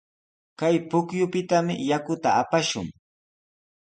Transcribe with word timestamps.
Kay 0.59 0.75
pukyupitami 0.89 1.73
yakuta 1.89 2.29
apashun. 2.41 2.87